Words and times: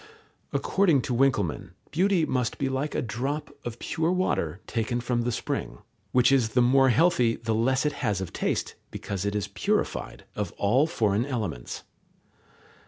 According 0.51 1.03
to 1.03 1.13
Winckelmann, 1.13 1.75
beauty 1.91 2.25
must 2.25 2.57
be 2.57 2.69
like 2.69 2.95
a 2.95 3.03
drop 3.03 3.55
of 3.63 3.77
pure 3.77 4.11
water 4.11 4.59
taken 4.65 4.99
from 4.99 5.21
the 5.21 5.31
spring, 5.31 5.77
which 6.11 6.31
is 6.31 6.49
the 6.57 6.61
more 6.63 6.89
healthy 6.89 7.35
the 7.35 7.53
less 7.53 7.85
it 7.85 7.93
has 8.01 8.19
of 8.19 8.33
taste, 8.33 8.73
because 8.89 9.25
it 9.25 9.35
is 9.35 9.47
purified 9.49 10.23
of 10.35 10.53
all 10.53 10.87
foreign 10.87 11.23
elements. 11.27 11.83